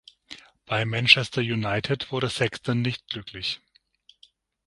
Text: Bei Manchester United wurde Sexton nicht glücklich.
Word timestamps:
Bei 0.65 0.83
Manchester 0.83 1.41
United 1.41 2.11
wurde 2.11 2.27
Sexton 2.27 2.81
nicht 2.81 3.07
glücklich. 3.09 3.61